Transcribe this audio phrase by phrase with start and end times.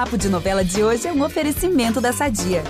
[0.00, 2.62] Papo de Novela de hoje é um oferecimento da Sadia.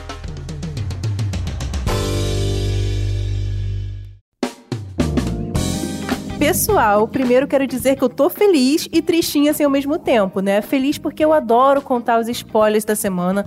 [6.40, 10.60] Pessoal, primeiro quero dizer que eu tô feliz e tristinha assim ao mesmo tempo, né?
[10.60, 13.46] Feliz porque eu adoro contar os spoilers da semana,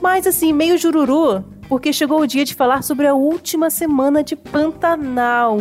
[0.00, 4.34] mas assim, meio jururu, porque chegou o dia de falar sobre a última semana de
[4.34, 5.60] Pantanal.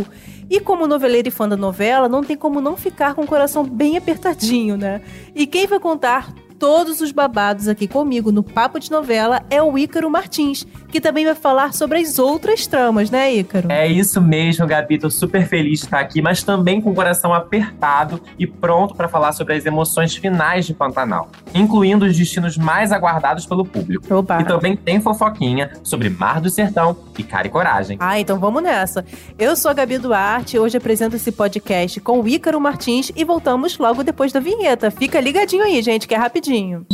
[0.50, 3.66] E como noveleira e fã da novela, não tem como não ficar com o coração
[3.66, 5.02] bem apertadinho, né?
[5.36, 9.77] E quem vai contar todos os babados aqui comigo no Papo de Novela é o
[9.77, 13.72] Ícaro Martins, que também vai falar sobre as outras tramas, né, Ícaro?
[13.72, 15.00] É isso mesmo, Gabi.
[15.00, 19.08] Tô super feliz de estar aqui, mas também com o coração apertado e pronto para
[19.08, 24.14] falar sobre as emoções finais de Pantanal, incluindo os destinos mais aguardados pelo público.
[24.14, 24.41] Opa.
[24.41, 27.98] E também tem fofoquinha sobre Mar do Sertão e Cara e Coragem.
[28.00, 29.05] Ah, então vamos nessa.
[29.38, 33.78] Eu sou a Gabi Duarte, hoje apresento esse podcast com o Ícaro Martins e voltamos
[33.78, 34.90] logo depois da vinheta.
[34.90, 36.86] Fica ligadinho aí, gente, que é rapidinho.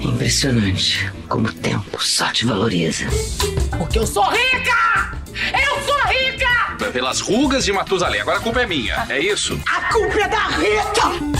[0.00, 3.06] É impressionante como o tempo só te valoriza.
[3.76, 5.16] Porque eu sou rica!
[5.52, 6.90] Eu sou rica!
[6.92, 8.20] Pelas rugas de Matusalém.
[8.20, 9.60] Agora a culpa é minha, é isso?
[9.68, 11.35] A culpa é da Rita!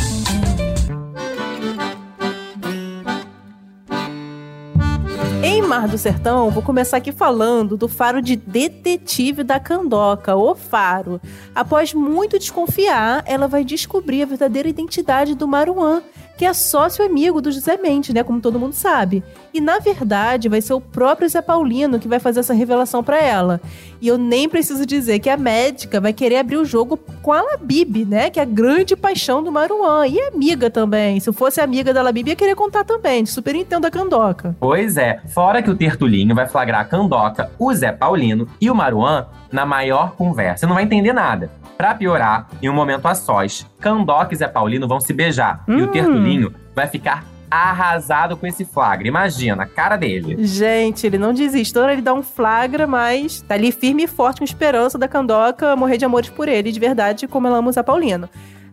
[5.76, 11.20] Mar do Sertão, vou começar aqui falando do faro de detetive da Candoca, o Faro.
[11.54, 16.02] Após muito desconfiar, ela vai descobrir a verdadeira identidade do Maruan,
[16.36, 18.22] que é sócio amigo do José Mendes, né?
[18.22, 19.22] Como todo mundo sabe.
[19.54, 23.18] E na verdade, vai ser o próprio Zé Paulino que vai fazer essa revelação para
[23.18, 23.60] ela.
[24.00, 27.40] E eu nem preciso dizer que a médica vai querer abrir o jogo com a
[27.40, 28.28] Labib, né?
[28.28, 30.06] Que é a grande paixão do Maruan.
[30.06, 31.18] E amiga também.
[31.20, 33.24] Se eu fosse amiga da Labib, ia querer contar também.
[33.24, 34.54] Super entendo a Candoca.
[34.60, 38.74] Pois é, fora que o Tertulinho vai flagrar a Candoca, o Zé Paulino e o
[38.74, 40.58] Maruan na maior conversa.
[40.58, 41.50] Você não vai entender nada.
[41.76, 45.62] Pra piorar, em um momento a sós, Candoca e Zé Paulino vão se beijar.
[45.68, 46.25] E o Tertulinho
[46.74, 49.06] vai ficar arrasado com esse flagra.
[49.06, 50.36] Imagina, a cara dele.
[50.44, 51.72] Gente, ele não desiste.
[51.72, 55.76] Toda ele dá um flagra, mas tá ali firme e forte com esperança da Candoca
[55.76, 58.28] morrer de amores por ele, de verdade, como ela ama Zé Paulino.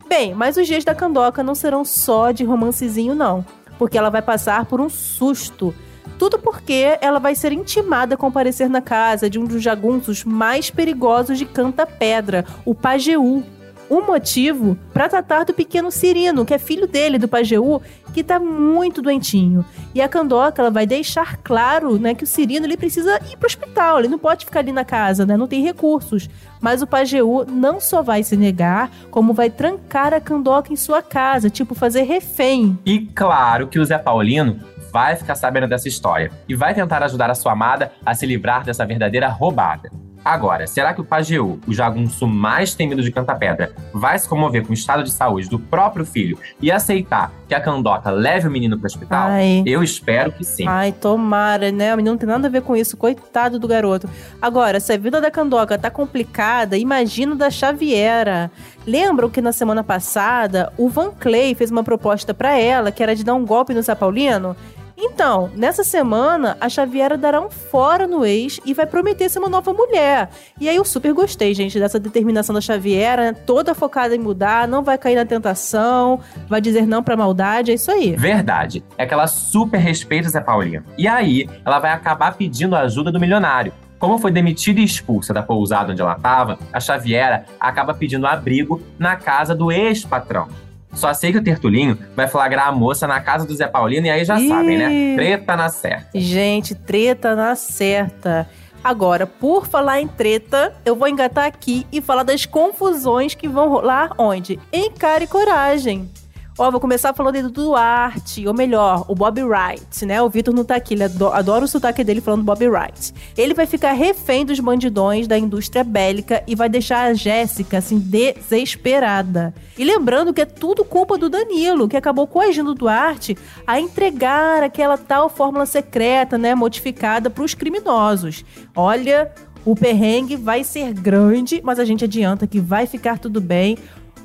[0.07, 3.45] Bem, mas os dias da Candoca não serão só de romancezinho, não.
[3.77, 5.73] Porque ela vai passar por um susto.
[6.19, 10.69] Tudo porque ela vai ser intimada a comparecer na casa de um dos jagunços mais
[10.69, 13.43] perigosos de Canta Pedra, o Pajeú.
[13.89, 17.81] Um motivo para tratar do pequeno Cirino, que é filho dele, do Pajeú,
[18.13, 19.65] que tá muito doentinho.
[19.93, 23.47] E a Candoca, ela vai deixar claro, né, que o Cirino ele precisa ir pro
[23.47, 26.29] hospital, ele não pode ficar ali na casa, né, não tem recursos.
[26.61, 31.01] Mas o Pajeú não só vai se negar, como vai trancar a Candoca em sua
[31.01, 32.77] casa, tipo fazer refém.
[32.85, 34.59] E claro que o Zé Paulino
[34.91, 38.63] vai ficar sabendo dessa história e vai tentar ajudar a sua amada a se livrar
[38.63, 39.89] dessa verdadeira roubada.
[40.23, 44.63] Agora, será que o Pajeú, o jagunço mais temido de Canta Pedra, vai se comover
[44.63, 48.51] com o estado de saúde do próprio filho e aceitar que a Candoca leve o
[48.51, 49.27] menino para o hospital?
[49.29, 49.63] Ai.
[49.65, 50.65] Eu espero que sim.
[50.67, 51.93] Ai, tomara, né?
[51.93, 54.09] O menino não tem nada a ver com isso, coitado do garoto.
[54.41, 58.49] Agora, se a vida da Candoca tá complicada, imagina da Xaviera.
[58.87, 63.15] Lembram que na semana passada o Van Clay fez uma proposta para ela que era
[63.15, 64.55] de dar um golpe no Zé Paulino?
[64.97, 69.49] Então, nessa semana, a Xaviera dará um fora no ex e vai prometer ser uma
[69.49, 70.29] nova mulher.
[70.59, 73.33] E aí eu super gostei, gente, dessa determinação da Xaviera, né?
[73.33, 77.73] toda focada em mudar, não vai cair na tentação, vai dizer não pra maldade, é
[77.73, 78.15] isso aí.
[78.15, 78.83] Verdade.
[78.97, 80.83] É que ela super respeita Zé Paulino.
[80.97, 83.73] E aí, ela vai acabar pedindo a ajuda do milionário.
[84.03, 88.81] Como foi demitida e expulsa da pousada onde ela estava, a Xaviera acaba pedindo abrigo
[88.99, 90.49] na casa do ex-patrão.
[90.93, 94.09] Só sei que o Tertulinho vai flagrar a moça na casa do Zé Paulino e
[94.09, 94.47] aí já Ih.
[94.47, 95.15] sabem, né?
[95.15, 96.07] Treta na certa.
[96.13, 98.47] Gente, treta na certa.
[98.83, 103.69] Agora, por falar em treta, eu vou engatar aqui e falar das confusões que vão
[103.69, 104.59] rolar onde?
[104.73, 106.09] Em Cara e Coragem.
[106.55, 110.21] Ó, vou começar falando do Duarte, ou melhor, o Bob Wright, né?
[110.21, 113.11] O Vitor não tá aqui, ele ado- adora o sotaque dele falando Bob Wright.
[113.35, 117.97] Ele vai ficar refém dos bandidões da indústria bélica e vai deixar a Jéssica, assim,
[117.97, 119.51] desesperada.
[119.75, 123.35] E lembrando que é tudo culpa do Danilo, que acabou coagindo o Duarte
[123.65, 128.45] a entregar aquela tal fórmula secreta, né, modificada pros criminosos.
[128.75, 129.31] Olha,
[129.65, 133.75] o perrengue vai ser grande, mas a gente adianta que vai ficar tudo bem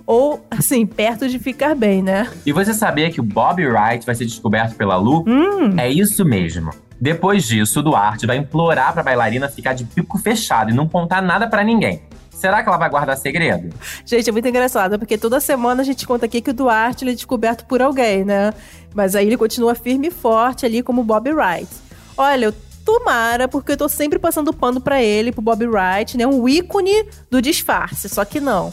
[0.08, 2.30] ou, assim, perto de ficar bem, né?
[2.46, 5.22] E você sabia que o Bob Wright vai ser descoberto pela Lu?
[5.28, 6.70] Hum, É isso mesmo.
[6.98, 11.20] Depois disso, o Duarte vai implorar pra bailarina ficar de bico fechado e não contar
[11.20, 12.00] nada pra ninguém.
[12.30, 13.68] Será que ela vai guardar segredo?
[14.06, 17.10] gente, é muito engraçado, porque toda semana a gente conta aqui que o Duarte ele
[17.10, 18.54] é descoberto por alguém, né?
[18.94, 21.68] Mas aí ele continua firme e forte ali como Bob Wright.
[22.16, 26.26] Olha, eu tomara, porque eu tô sempre passando pano pra ele, pro Bob Wright, né?
[26.26, 28.72] Um ícone do disfarce, só que não.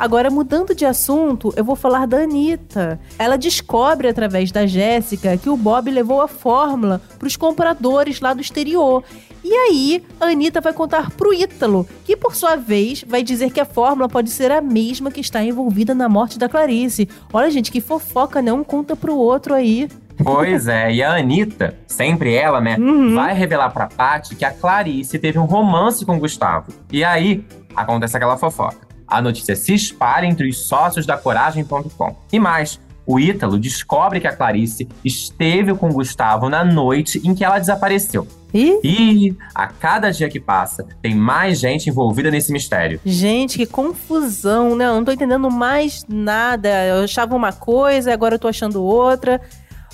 [0.00, 2.98] Agora, mudando de assunto, eu vou falar da Anitta.
[3.18, 8.32] Ela descobre através da Jéssica que o Bob levou a fórmula para os compradores lá
[8.32, 9.04] do exterior.
[9.44, 13.60] E aí, a Anitta vai contar pro Ítalo, que por sua vez vai dizer que
[13.60, 17.06] a fórmula pode ser a mesma que está envolvida na morte da Clarice.
[17.30, 18.50] Olha, gente, que fofoca, né?
[18.54, 19.86] Um conta pro outro aí.
[20.24, 23.14] Pois é, e a Anitta, sempre ela, né, Uhum.
[23.14, 26.72] vai revelar pra Paty que a Clarice teve um romance com o Gustavo.
[26.90, 27.44] E aí,
[27.76, 28.89] acontece aquela fofoca.
[29.10, 32.16] A notícia se espalha entre os sócios da Coragem.com.
[32.32, 37.34] E mais, o Ítalo descobre que a Clarice esteve com o Gustavo na noite em
[37.34, 38.26] que ela desapareceu.
[38.54, 43.00] Ih, E a cada dia que passa, tem mais gente envolvida nesse mistério.
[43.04, 44.86] gente, que confusão, né?
[44.86, 46.68] Eu não tô entendendo mais nada.
[46.86, 49.40] Eu achava uma coisa, agora eu tô achando outra.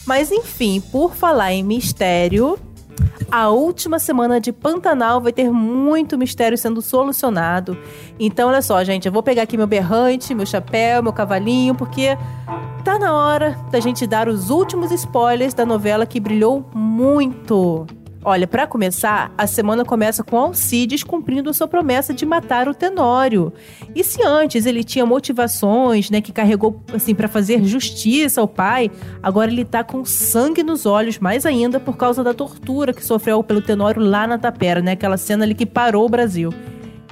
[0.06, 2.58] Mas enfim, por falar em mistério,
[3.30, 7.76] a última semana de Pantanal vai ter muito mistério sendo solucionado.
[8.18, 12.16] Então, olha só, gente, eu vou pegar aqui meu berrante, meu chapéu, meu cavalinho, porque
[12.84, 17.86] tá na hora da gente dar os últimos spoilers da novela que brilhou muito.
[18.28, 22.74] Olha, pra começar, a semana começa com Alcides cumprindo a sua promessa de matar o
[22.74, 23.52] Tenório.
[23.94, 28.90] E se antes ele tinha motivações, né, que carregou assim para fazer justiça ao pai,
[29.22, 33.44] agora ele tá com sangue nos olhos, mais ainda por causa da tortura que sofreu
[33.44, 36.52] pelo Tenório lá na Tapera, né, aquela cena ali que parou o Brasil.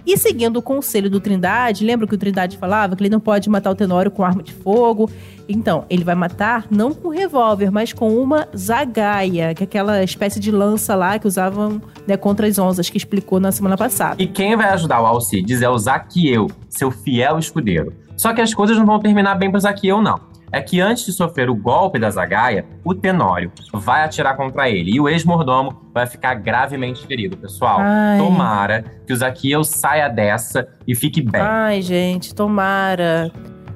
[0.06, 3.49] E seguindo o conselho do Trindade, lembra que o Trindade falava que ele não pode
[3.49, 5.11] matar o Tenório com arma de fogo?
[5.49, 10.41] Então, ele vai matar não com revólver, mas com uma zagaia, que é aquela espécie
[10.41, 14.23] de lança lá que usavam né, contra as onças, que explicou na semana passada.
[14.23, 17.93] E quem vai ajudar o Alcides é o Zaqueu, seu fiel escudeiro.
[18.17, 20.33] Só que as coisas não vão terminar bem pro Zaqueu, não.
[20.54, 24.92] É que antes de sofrer o golpe da Zagaia, o Tenório vai atirar contra ele
[24.92, 27.78] e o ex-mordomo vai ficar gravemente ferido, pessoal.
[27.80, 28.18] Ai.
[28.18, 31.40] Tomara que o Zaqueu saia dessa e fique bem.
[31.40, 33.32] Ai, gente, tomara.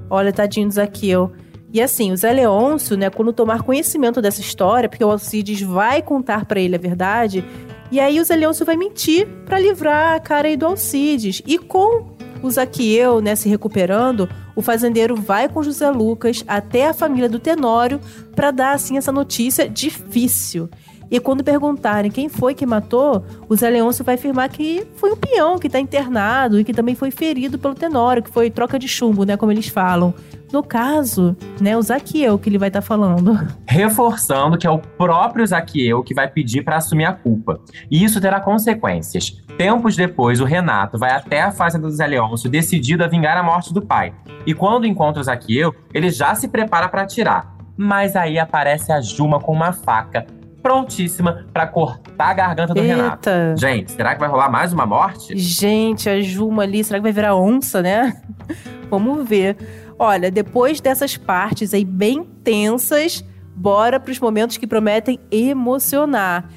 [0.08, 1.32] Olha, tadinho do Zaqueu.
[1.72, 6.00] E assim, o Zé Leôncio, né, quando tomar conhecimento dessa história, porque o Alcides vai
[6.00, 7.44] contar pra ele a verdade,
[7.90, 11.42] e aí o Zé Leôncio vai mentir pra livrar a cara aí do Alcides.
[11.44, 16.94] E com o Zaqueu, né, se recuperando, o fazendeiro vai com José Lucas até a
[16.94, 18.00] família do Tenório
[18.34, 20.68] pra dar assim essa notícia difícil.
[21.10, 25.16] E quando perguntarem quem foi que matou, o Zé Leôncio vai afirmar que foi um
[25.16, 28.86] peão que tá internado e que também foi ferido pelo Tenório, que foi troca de
[28.86, 30.12] chumbo, né, como eles falam.
[30.52, 33.38] No caso, né, o Zaqueu que ele vai estar falando.
[33.68, 37.60] reforçando que é o próprio Zaqueu que vai pedir para assumir a culpa.
[37.90, 39.42] E isso terá consequências.
[39.58, 43.42] Tempos depois, o Renato vai até a fazenda do Zé Leôncio decidido a vingar a
[43.42, 44.14] morte do pai.
[44.46, 47.54] E quando encontra o Zaqueu, ele já se prepara para atirar.
[47.76, 50.26] Mas aí aparece a Juma com uma faca,
[50.62, 53.28] prontíssima para cortar a garganta do Renato.
[53.28, 53.54] Eita!
[53.56, 55.36] Gente, será que vai rolar mais uma morte?
[55.36, 58.20] Gente, a Juma ali, será que vai virar onça, né?
[58.90, 59.56] Vamos ver.
[59.98, 63.24] Olha, depois dessas partes aí bem tensas,
[63.54, 66.48] bora pros momentos que prometem emocionar.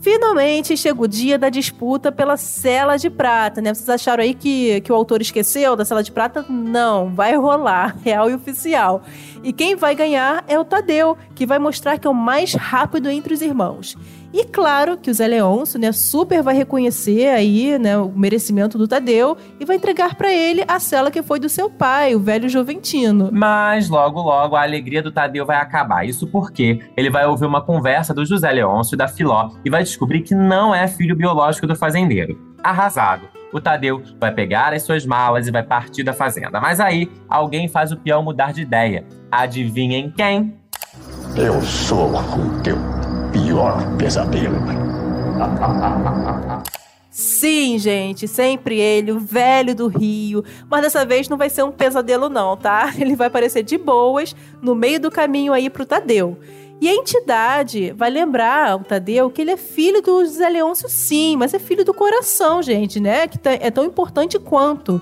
[0.00, 3.74] Finalmente chega o dia da disputa pela Cela de Prata, né?
[3.74, 6.46] Vocês acharam aí que, que o autor esqueceu da Cela de Prata?
[6.48, 9.02] Não, vai rolar, real e oficial.
[9.42, 13.10] E quem vai ganhar é o Tadeu, que vai mostrar que é o mais rápido
[13.10, 13.98] entre os irmãos.
[14.32, 18.86] E claro que o Zé Leôncio, né, super vai reconhecer aí, né, o merecimento do
[18.86, 22.48] Tadeu e vai entregar pra ele a cela que foi do seu pai, o velho
[22.48, 23.30] Juventino.
[23.32, 26.06] Mas logo, logo a alegria do Tadeu vai acabar.
[26.06, 29.82] Isso porque ele vai ouvir uma conversa do José Leôncio e da Filó e vai
[29.82, 32.38] descobrir que não é filho biológico do fazendeiro.
[32.62, 33.28] Arrasado.
[33.50, 36.60] O Tadeu vai pegar as suas malas e vai partir da fazenda.
[36.60, 39.06] Mas aí, alguém faz o peão mudar de ideia.
[39.30, 40.54] Adivinhem quem?
[41.34, 42.97] Eu sou o teu
[43.48, 44.56] pior pesadelo.
[47.10, 50.44] Sim, gente, sempre ele, o velho do Rio.
[50.70, 52.92] Mas dessa vez não vai ser um pesadelo, não, tá?
[53.00, 56.38] Ele vai aparecer de boas no meio do caminho aí pro Tadeu.
[56.78, 61.34] E a entidade vai lembrar o Tadeu que ele é filho do Zé Leôncio, sim,
[61.36, 63.26] mas é filho do coração, gente, né?
[63.26, 65.00] Que tá- é tão importante quanto.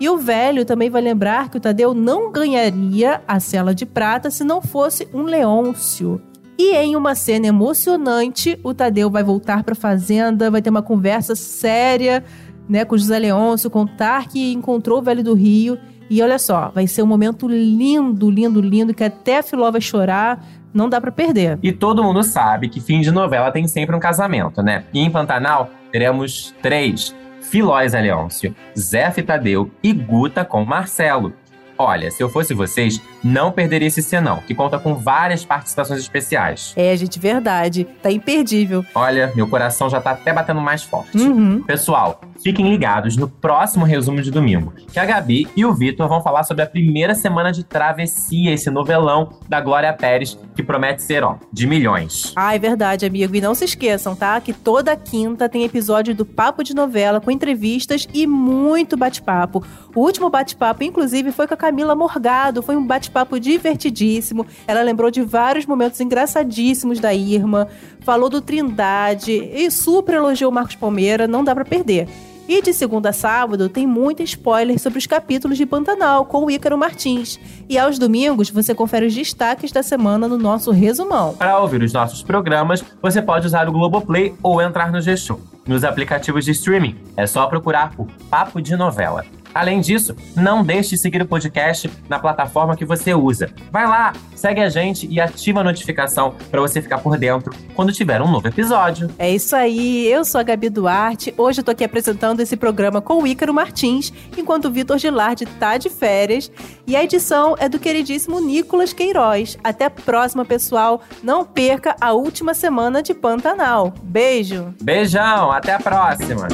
[0.00, 4.30] E o velho também vai lembrar que o Tadeu não ganharia a cela de prata
[4.30, 6.20] se não fosse um Leôncio.
[6.62, 11.34] E em uma cena emocionante, o Tadeu vai voltar pra fazenda, vai ter uma conversa
[11.34, 12.22] séria,
[12.68, 15.76] né, com o José Leôncio, contar que encontrou o velho do Rio
[16.08, 19.80] E olha só, vai ser um momento lindo, lindo, lindo, que até a Filó vai
[19.80, 20.46] chorar.
[20.72, 21.58] Não dá pra perder.
[21.64, 24.84] E todo mundo sabe que fim de novela tem sempre um casamento, né?
[24.94, 31.32] E em Pantanal teremos três: Filóis Leôncio, Zé Tadeu e Guta com Marcelo.
[31.78, 36.72] Olha, se eu fosse vocês, não perderia esse senão, que conta com várias participações especiais.
[36.76, 37.84] É, gente, verdade.
[38.02, 38.84] Tá imperdível.
[38.94, 41.16] Olha, meu coração já tá até batendo mais forte.
[41.18, 41.62] Uhum.
[41.62, 46.22] Pessoal, fiquem ligados no próximo resumo de domingo, que a Gabi e o Vitor vão
[46.22, 51.22] falar sobre a primeira semana de travessia, esse novelão da Glória Pérez, que promete ser,
[51.24, 52.32] ó, de milhões.
[52.36, 53.34] Ah, é verdade, amigo.
[53.34, 54.40] E não se esqueçam, tá?
[54.40, 59.64] Que toda quinta tem episódio do Papo de Novela com entrevistas e muito bate-papo.
[59.94, 62.60] O último bate-papo, inclusive, foi com a Camila Morgado.
[62.60, 64.44] Foi um bate-papo divertidíssimo.
[64.66, 67.68] Ela lembrou de vários momentos engraçadíssimos da Irma,
[68.00, 71.28] falou do Trindade e super elogiou o Marcos Palmeira.
[71.28, 72.08] Não dá para perder.
[72.48, 76.50] E de segunda a sábado tem muito spoiler sobre os capítulos de Pantanal com o
[76.50, 77.38] Ícaro Martins.
[77.68, 81.34] E aos domingos você confere os destaques da semana no nosso resumão.
[81.34, 85.40] Para ouvir os nossos programas, você pode usar o Globoplay ou entrar no G-Show.
[85.64, 89.24] Nos aplicativos de streaming, é só procurar por Papo de Novela.
[89.54, 93.50] Além disso, não deixe de seguir o podcast na plataforma que você usa.
[93.70, 97.92] Vai lá, segue a gente e ativa a notificação para você ficar por dentro quando
[97.92, 99.10] tiver um novo episódio.
[99.18, 101.34] É isso aí, eu sou a Gabi Duarte.
[101.36, 105.46] Hoje eu tô aqui apresentando esse programa com o Ícaro Martins, enquanto o Vitor Gilardi
[105.46, 106.50] tá de férias.
[106.86, 109.58] E a edição é do queridíssimo Nicolas Queiroz.
[109.62, 111.00] Até a próxima, pessoal.
[111.22, 113.92] Não perca a última semana de Pantanal.
[114.02, 114.74] Beijo!
[114.82, 116.48] Beijão, até a próxima!